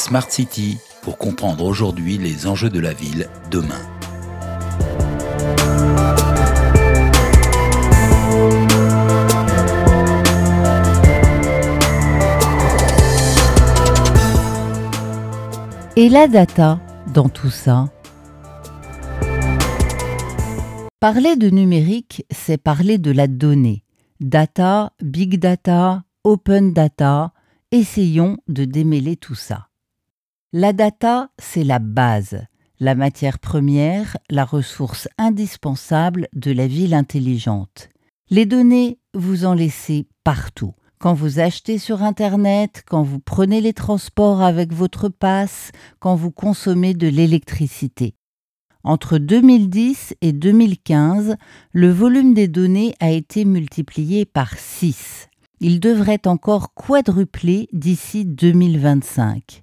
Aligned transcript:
Smart 0.00 0.30
City 0.30 0.78
pour 1.02 1.18
comprendre 1.18 1.62
aujourd'hui 1.62 2.16
les 2.16 2.46
enjeux 2.46 2.70
de 2.70 2.80
la 2.80 2.94
ville 2.94 3.28
demain. 3.50 3.74
Et 15.96 16.08
la 16.08 16.28
data 16.28 16.80
dans 17.12 17.28
tout 17.28 17.50
ça? 17.50 17.90
Parler 20.98 21.36
de 21.36 21.50
numérique, 21.50 22.24
c'est 22.30 22.56
parler 22.56 22.96
de 22.96 23.10
la 23.10 23.26
donnée. 23.26 23.84
Data, 24.20 24.92
big 25.02 25.38
data, 25.38 26.04
open 26.24 26.72
data, 26.72 27.32
essayons 27.70 28.38
de 28.48 28.64
démêler 28.64 29.16
tout 29.16 29.34
ça. 29.34 29.69
La 30.52 30.72
data, 30.72 31.30
c'est 31.38 31.62
la 31.62 31.78
base, 31.78 32.44
la 32.80 32.96
matière 32.96 33.38
première, 33.38 34.16
la 34.30 34.44
ressource 34.44 35.06
indispensable 35.16 36.26
de 36.34 36.50
la 36.50 36.66
ville 36.66 36.94
intelligente. 36.94 37.88
Les 38.30 38.46
données, 38.46 38.98
vous 39.14 39.44
en 39.44 39.54
laissez 39.54 40.08
partout 40.24 40.72
quand 40.98 41.14
vous 41.14 41.38
achetez 41.38 41.78
sur 41.78 42.02
Internet, 42.02 42.82
quand 42.84 43.04
vous 43.04 43.20
prenez 43.20 43.60
les 43.60 43.72
transports 43.72 44.42
avec 44.42 44.72
votre 44.72 45.08
passe, 45.08 45.70
quand 46.00 46.16
vous 46.16 46.32
consommez 46.32 46.94
de 46.94 47.06
l'électricité. 47.06 48.16
Entre 48.82 49.18
2010 49.18 50.16
et 50.20 50.32
2015, 50.32 51.36
le 51.70 51.92
volume 51.92 52.34
des 52.34 52.48
données 52.48 52.96
a 52.98 53.12
été 53.12 53.44
multiplié 53.44 54.24
par 54.24 54.58
6. 54.58 55.28
Il 55.60 55.78
devrait 55.78 56.26
encore 56.26 56.74
quadrupler 56.74 57.68
d'ici 57.72 58.24
2025. 58.24 59.62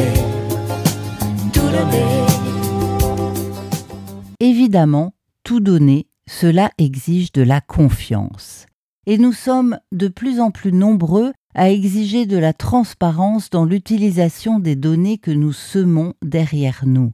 Évidemment, 4.39 5.13
tout 5.43 5.59
donner, 5.59 6.07
cela 6.27 6.71
exige 6.77 7.31
de 7.31 7.41
la 7.41 7.61
confiance. 7.61 8.65
Et 9.05 9.17
nous 9.17 9.33
sommes 9.33 9.79
de 9.91 10.07
plus 10.07 10.39
en 10.39 10.51
plus 10.51 10.71
nombreux 10.71 11.33
à 11.53 11.69
exiger 11.69 12.25
de 12.25 12.37
la 12.37 12.53
transparence 12.53 13.49
dans 13.49 13.65
l'utilisation 13.65 14.59
des 14.59 14.75
données 14.75 15.17
que 15.17 15.31
nous 15.31 15.53
semons 15.53 16.13
derrière 16.23 16.83
nous. 16.85 17.11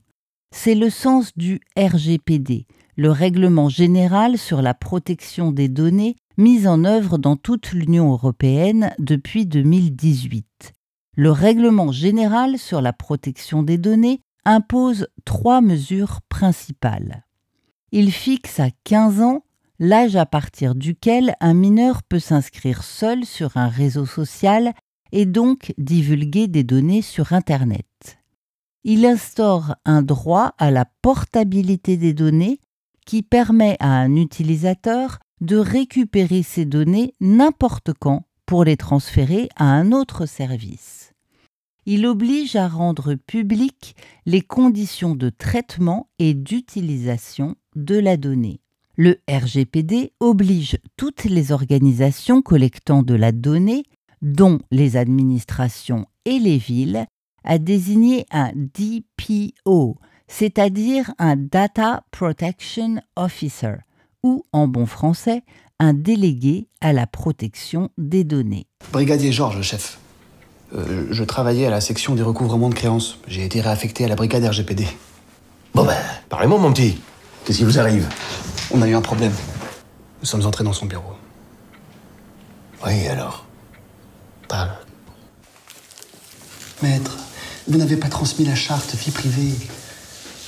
C'est 0.56 0.76
le 0.76 0.90
sens 0.90 1.32
du 1.36 1.60
RGPD, 1.78 2.66
le 2.96 3.12
règlement 3.12 3.70
général 3.70 4.38
sur 4.38 4.62
la 4.62 4.74
protection 4.74 5.52
des 5.52 5.68
données 5.68 6.16
mis 6.38 6.68
en 6.68 6.86
œuvre 6.86 7.18
dans 7.18 7.36
toute 7.36 7.72
l'Union 7.72 8.12
européenne 8.12 8.94
depuis 9.00 9.46
2018. 9.46 10.74
Le 11.16 11.32
règlement 11.32 11.92
général 11.92 12.60
sur 12.60 12.80
la 12.82 12.94
protection 12.94 13.64
des 13.64 13.78
données 13.78 14.22
impose 14.48 15.08
trois 15.26 15.62
mesures 15.62 16.22
principales. 16.30 17.26
Il 17.92 18.12
fixe 18.12 18.60
à 18.60 18.70
15 18.86 19.22
ans 19.22 19.44
l'âge 19.78 20.16
à 20.16 20.26
partir 20.26 20.74
duquel 20.74 21.36
un 21.40 21.54
mineur 21.54 22.02
peut 22.02 22.20
s'inscrire 22.20 22.84
seul 22.84 23.26
sur 23.26 23.58
un 23.58 23.68
réseau 23.68 24.06
social 24.06 24.74
et 25.12 25.26
donc 25.26 25.74
divulguer 25.78 26.48
des 26.48 26.64
données 26.64 27.02
sur 27.02 27.34
Internet. 27.34 27.86
Il 28.84 29.06
instaure 29.06 29.76
un 29.86 30.02
droit 30.02 30.54
à 30.58 30.72
la 30.72 30.86
portabilité 31.02 31.98
des 31.98 32.14
données 32.14 32.60
qui 33.06 33.24
permet 33.24 33.76
à 33.80 33.90
un 33.90 34.16
utilisateur 34.16 35.20
de 35.42 35.58
récupérer 35.58 36.42
ces 36.42 36.66
données 36.66 37.16
n'importe 37.20 37.92
quand 38.00 38.24
pour 38.46 38.64
les 38.64 38.78
transférer 38.78 39.50
à 39.58 39.66
un 39.66 39.92
autre 39.92 40.26
service. 40.26 41.14
Il 41.90 42.06
oblige 42.06 42.58
à 42.58 42.68
rendre 42.68 43.16
publiques 43.16 43.96
les 44.26 44.42
conditions 44.42 45.16
de 45.16 45.30
traitement 45.30 46.10
et 46.20 46.34
d'utilisation 46.34 47.56
de 47.78 47.98
la 47.98 48.18
donnée. 48.18 48.60
Le 48.98 49.22
RGPD 49.30 50.12
oblige 50.20 50.80
toutes 50.98 51.24
les 51.24 51.54
organisations 51.54 52.42
collectant 52.42 53.04
de 53.04 53.14
la 53.14 53.32
donnée, 53.32 53.84
dont 54.22 54.60
les 54.70 54.98
administrations 54.98 56.08
et 56.26 56.40
les 56.40 56.58
villes, 56.58 57.06
à 57.46 57.58
désigner 57.58 58.26
un 58.32 58.52
DPO, 58.54 59.96
c'est-à-dire 60.28 61.14
un 61.20 61.38
Data 61.38 62.04
Protection 62.12 63.02
Officer, 63.16 63.76
ou 64.24 64.44
en 64.52 64.68
bon 64.68 64.88
français, 64.88 65.42
un 65.80 65.94
délégué 65.94 66.68
à 66.82 66.92
la 66.92 67.08
protection 67.08 67.92
des 67.98 68.26
données. 68.26 68.68
Brigadier 68.92 69.32
Georges, 69.32 69.62
chef. 69.62 70.00
Euh, 70.76 71.08
je 71.12 71.24
travaillais 71.24 71.66
à 71.66 71.70
la 71.70 71.82
section 71.82 72.16
des 72.16 72.24
recouvrements 72.24 72.70
de 72.70 72.76
créances. 72.76 73.18
J'ai 73.28 73.46
été 73.46 73.62
réaffecté 73.62 74.06
à 74.06 74.08
la 74.08 74.16
brigade 74.16 74.44
RGPD. 74.44 74.88
Bon 75.74 75.86
ben, 75.86 75.96
parlez-moi 76.30 76.58
mon 76.60 76.74
petit. 76.74 77.00
Qu'est-ce 77.46 77.60
qui 77.60 77.64
vous 77.64 77.80
arrive? 77.80 78.08
On 78.72 78.82
a 78.82 78.88
eu 78.88 78.96
un 78.96 79.02
problème. 79.02 79.32
Nous 80.20 80.26
sommes 80.26 80.46
entrés 80.46 80.64
dans 80.64 80.74
son 80.74 80.86
bureau. 80.86 81.14
Oui, 82.86 83.08
alors? 83.08 83.46
Parle. 84.48 84.72
Maître, 86.84 87.18
vous 87.68 87.78
n'avez 87.78 87.96
pas 87.96 88.10
transmis 88.10 88.46
la 88.46 88.56
charte 88.56 88.94
vie 88.96 89.12
privée. 89.12 89.54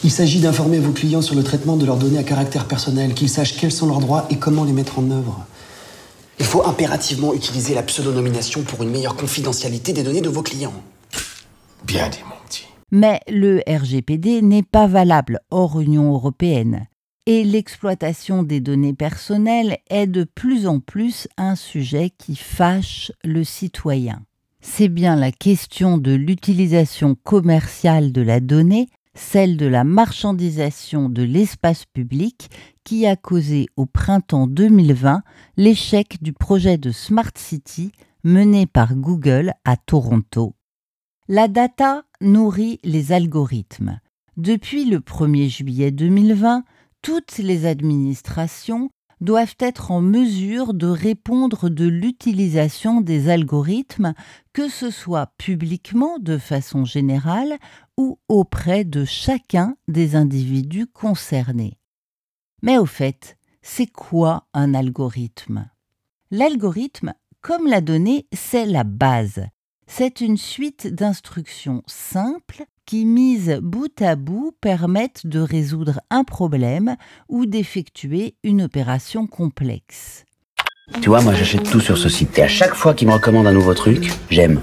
Il 0.03 0.11
s'agit 0.11 0.39
d'informer 0.39 0.79
vos 0.79 0.91
clients 0.91 1.21
sur 1.21 1.35
le 1.35 1.43
traitement 1.43 1.75
de 1.75 1.85
leurs 1.85 1.97
données 1.97 2.19
à 2.19 2.23
caractère 2.23 2.65
personnel, 2.65 3.13
qu'ils 3.13 3.29
sachent 3.29 3.57
quels 3.57 3.71
sont 3.71 3.87
leurs 3.87 3.99
droits 3.99 4.27
et 4.29 4.37
comment 4.37 4.63
les 4.63 4.71
mettre 4.73 4.99
en 4.99 5.09
œuvre. 5.11 5.45
Il 6.49 6.53
faut 6.53 6.65
impérativement 6.65 7.35
utiliser 7.35 7.75
la 7.75 7.83
pseudonomination 7.83 8.63
pour 8.63 8.81
une 8.81 8.89
meilleure 8.89 9.15
confidentialité 9.15 9.93
des 9.93 10.01
données 10.01 10.19
de 10.19 10.29
vos 10.29 10.41
clients. 10.41 10.73
Bien 11.85 12.09
dit, 12.09 12.21
mon 12.27 12.33
petit. 12.47 12.65
Mais 12.89 13.19
le 13.27 13.61
RGPD 13.67 14.41
n'est 14.41 14.63
pas 14.63 14.87
valable 14.87 15.41
hors 15.51 15.79
Union 15.79 16.11
européenne. 16.11 16.87
Et 17.27 17.43
l'exploitation 17.43 18.41
des 18.41 18.61
données 18.61 18.95
personnelles 18.95 19.77
est 19.91 20.07
de 20.07 20.23
plus 20.23 20.65
en 20.65 20.79
plus 20.79 21.27
un 21.37 21.53
sujet 21.53 22.09
qui 22.17 22.35
fâche 22.35 23.11
le 23.23 23.43
citoyen. 23.43 24.23
C'est 24.59 24.89
bien 24.89 25.15
la 25.15 25.31
question 25.31 25.99
de 25.99 26.13
l'utilisation 26.13 27.15
commerciale 27.23 28.11
de 28.11 28.23
la 28.23 28.39
donnée 28.39 28.89
celle 29.19 29.57
de 29.57 29.65
la 29.65 29.83
marchandisation 29.83 31.09
de 31.09 31.23
l'espace 31.23 31.85
public 31.85 32.49
qui 32.89 33.05
a 33.05 33.15
causé 33.15 33.67
au 33.75 33.85
printemps 33.85 34.47
2020 34.47 35.21
l'échec 35.57 36.23
du 36.23 36.33
projet 36.33 36.79
de 36.79 36.89
Smart 36.89 37.29
City 37.35 37.91
mené 38.23 38.65
par 38.65 38.95
Google 38.95 39.53
à 39.63 39.77
Toronto. 39.77 40.55
La 41.27 41.47
data 41.47 42.05
nourrit 42.19 42.79
les 42.83 43.11
algorithmes. 43.11 43.99
Depuis 44.37 44.85
le 44.85 45.01
1er 45.01 45.49
juillet 45.49 45.91
2020, 45.91 46.63
toutes 47.03 47.37
les 47.37 47.67
administrations 47.67 48.89
doivent 49.21 49.57
être 49.59 49.91
en 49.91 50.01
mesure 50.01 50.73
de 50.73 50.87
répondre 50.87 51.69
de 51.69 51.85
l'utilisation 51.85 53.01
des 53.01 53.29
algorithmes, 53.29 54.15
que 54.51 54.67
ce 54.67 54.89
soit 54.89 55.31
publiquement 55.37 56.17
de 56.17 56.39
façon 56.39 56.85
générale 56.85 57.59
ou 57.97 58.17
auprès 58.27 58.83
de 58.83 59.05
chacun 59.05 59.75
des 59.87 60.15
individus 60.15 60.87
concernés. 60.87 61.78
Mais 62.61 62.77
au 62.77 62.85
fait, 62.85 63.37
c'est 63.61 63.87
quoi 63.87 64.45
un 64.53 64.73
algorithme? 64.73 65.69
L'algorithme, 66.31 67.13
comme 67.41 67.67
la 67.67 67.81
donnée, 67.81 68.27
c'est 68.33 68.65
la 68.65 68.83
base. 68.83 69.45
C'est 69.87 70.21
une 70.21 70.37
suite 70.37 70.87
d'instructions 70.93 71.81
simples 71.87 72.65
qui, 72.85 73.05
mises 73.05 73.59
bout 73.61 74.01
à 74.01 74.15
bout, 74.15 74.53
permettent 74.61 75.25
de 75.25 75.39
résoudre 75.39 76.01
un 76.09 76.23
problème 76.23 76.95
ou 77.27 77.45
d'effectuer 77.45 78.35
une 78.43 78.61
opération 78.61 79.25
complexe. 79.25 80.25
Tu 81.01 81.09
vois, 81.09 81.21
moi 81.21 81.33
j'achète 81.33 81.69
tout 81.69 81.79
sur 81.79 81.97
ce 81.97 82.09
site 82.09 82.37
et 82.37 82.43
à 82.43 82.47
chaque 82.47 82.73
fois 82.73 82.93
qu'ils 82.93 83.07
me 83.07 83.13
recommandent 83.13 83.47
un 83.47 83.53
nouveau 83.53 83.73
truc, 83.73 84.11
j'aime. 84.29 84.61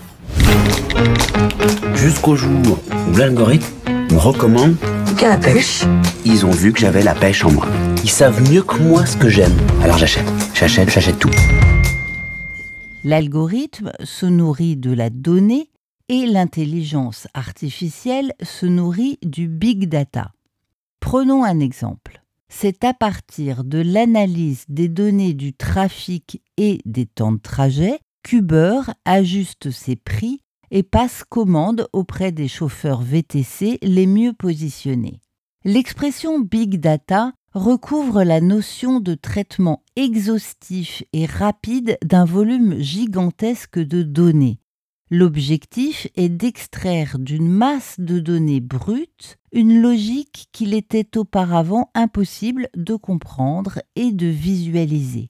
Jusqu'au 1.95 2.37
jour 2.37 2.79
où 3.09 3.17
l'algorithme 3.17 3.73
me 4.11 4.19
recommande 4.19 4.77
la 5.25 5.37
pêche? 5.39 5.85
Ils 6.25 6.45
ont 6.45 6.51
vu 6.51 6.73
que 6.73 6.81
j'avais 6.81 7.03
la 7.03 7.15
pêche 7.15 7.45
en 7.45 7.51
moi. 7.51 7.67
Ils 8.05 8.11
savent 8.11 8.43
mieux 8.51 8.63
que 8.63 8.77
moi 8.79 9.07
ce 9.07 9.17
que 9.17 9.29
j'aime. 9.29 9.57
Alors 9.83 9.99
j'achète, 9.99 10.27
j'achète, 10.55 10.91
j'achète 10.91 11.19
tout. 11.19 11.31
L'algorithme 13.05 13.93
se 14.05 14.27
nourrit 14.27 14.77
de 14.77 14.93
la 14.93 15.11
donnée 15.11 15.71
et 16.09 16.27
l'intelligence 16.27 17.29
artificielle 17.35 18.33
se 18.43 18.67
nourrit 18.67 19.19
du 19.23 19.49
big 19.49 19.89
data. 19.89 20.33
Prenons 21.01 21.45
un 21.45 21.61
exemple. 21.61 22.23
C'est 22.49 22.85
à 22.85 22.95
partir 22.95 23.65
de 23.65 23.79
l'analyse 23.79 24.65
des 24.69 24.89
données 24.89 25.35
du 25.35 25.53
trafic 25.53 26.43
et 26.57 26.81
des 26.85 27.07
temps 27.07 27.33
de 27.33 27.41
trajet 27.41 27.99
qu'Uber 28.23 28.81
ajuste 29.05 29.71
ses 29.71 29.97
prix 29.97 30.43
et 30.71 30.83
passe 30.83 31.25
commande 31.25 31.89
auprès 31.93 32.33
des 32.33 32.49
chauffeurs 32.49 33.03
VTC 33.03 33.79
les 33.83 34.07
mieux 34.07 34.33
positionnés. 34.33 35.21
L'expression 35.65 36.41
big 36.41 36.79
data 36.79 37.33
recouvre 37.53 38.23
la 38.23 38.41
notion 38.41 39.01
de 39.01 39.15
traitement 39.15 39.83
exhaustif 39.97 41.03
et 41.13 41.27
rapide 41.27 41.97
d'un 42.05 42.25
volume 42.25 42.79
gigantesque 42.79 43.79
de 43.79 44.03
données. 44.03 44.61
L'objectif 45.11 46.09
est 46.17 46.29
d'extraire 46.29 47.19
d'une 47.19 47.49
masse 47.49 47.95
de 47.99 48.19
données 48.19 48.61
brutes 48.61 49.39
une 49.53 49.81
logique 49.81 50.49
qu'il 50.53 50.75
était 50.75 51.17
auparavant 51.17 51.91
impossible 51.95 52.69
de 52.77 52.97
comprendre 52.97 53.79
et 53.95 54.13
de 54.13 54.27
visualiser. 54.27 55.29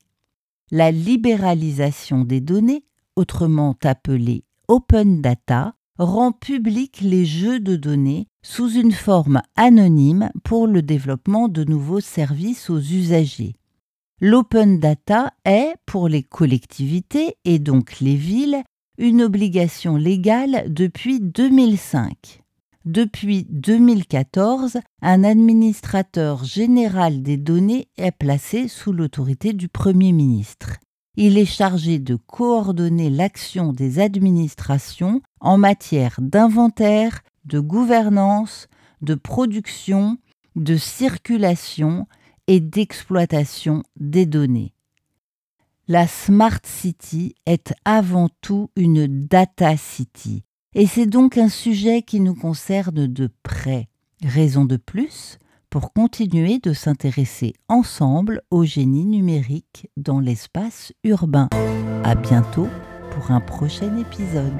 La 0.71 0.91
libéralisation 0.91 2.25
des 2.25 2.41
données, 2.41 2.85
autrement 3.15 3.77
appelée 3.85 4.46
open 4.69 5.21
data, 5.21 5.75
rend 5.99 6.33
public 6.33 7.01
les 7.01 7.25
jeux 7.25 7.61
de 7.61 7.77
données 7.77 8.29
sous 8.43 8.71
une 8.71 8.93
forme 8.93 9.43
anonyme 9.57 10.31
pour 10.45 10.67
le 10.67 10.83
développement 10.83 11.49
de 11.49 11.65
nouveaux 11.65 12.01
services 12.01 12.71
aux 12.71 12.81
usagers. 12.81 13.55
L'open 14.21 14.79
data 14.79 15.33
est, 15.45 15.75
pour 15.85 16.09
les 16.09 16.23
collectivités 16.23 17.37
et 17.45 17.59
donc 17.59 18.01
les 18.01 18.17
villes, 18.17 18.63
une 18.99 19.23
obligation 19.23 19.97
légale 19.97 20.65
depuis 20.69 21.21
2005. 21.21 22.43
Depuis 22.87 23.47
2014, 23.51 24.79
un 25.03 25.25
administrateur 25.25 26.45
général 26.45 27.23
des 27.23 27.37
données 27.37 27.89
est 27.99 28.12
placé 28.12 28.69
sous 28.69 28.93
l'autorité 28.93 29.53
du 29.53 29.69
Premier 29.69 30.12
ministre. 30.12 30.77
Il 31.17 31.39
est 31.39 31.47
chargé 31.47 31.99
de 31.99 32.17
coordonner 32.17 33.09
l'action 33.09 33.73
des 33.73 34.01
administrations 34.01 35.23
en 35.41 35.57
matière 35.57 36.17
d'inventaire, 36.21 37.23
de 37.47 37.59
gouvernance, 37.59 38.69
de 39.01 39.15
production, 39.15 40.19
de 40.57 40.77
circulation 40.77 42.07
et 42.47 42.61
d'exploitation 42.61 43.83
des 43.99 44.27
données. 44.27 44.75
La 45.89 46.07
Smart 46.07 46.61
City 46.65 47.35
est 47.47 47.73
avant 47.87 48.29
tout 48.43 48.71
une 48.77 49.07
data 49.07 49.77
city, 49.77 50.43
et 50.75 50.87
c'est 50.87 51.07
donc 51.07 51.39
un 51.39 51.49
sujet 51.49 52.03
qui 52.03 52.21
nous 52.21 52.35
concerne 52.35 53.07
de 53.07 53.31
près. 53.43 53.89
Raison 54.23 54.65
de 54.65 54.77
plus 54.77 55.39
pour 55.71 55.93
continuer 55.93 56.59
de 56.59 56.73
s'intéresser 56.73 57.55
ensemble 57.69 58.43
au 58.51 58.65
génie 58.65 59.05
numérique 59.05 59.89
dans 59.97 60.21
l'espace 60.21 60.93
urbain. 61.05 61.49
À 62.05 62.15
bientôt 62.15 62.69
pour 63.11 63.31
un 63.31 63.41
prochain 63.41 63.97
épisode. 63.99 64.53